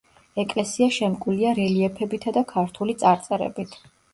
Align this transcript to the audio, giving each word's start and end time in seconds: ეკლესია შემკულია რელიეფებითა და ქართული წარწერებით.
ეკლესია 0.43 0.87
შემკულია 0.95 1.53
რელიეფებითა 1.59 2.35
და 2.39 2.45
ქართული 2.55 2.99
წარწერებით. 3.05 3.79